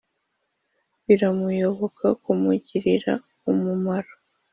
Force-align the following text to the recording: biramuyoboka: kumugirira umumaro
biramuyoboka: 1.05 2.05
kumugirira 2.21 3.13
umumaro 3.51 4.13